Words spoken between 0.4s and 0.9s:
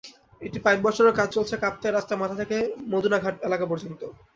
এটির পাইপ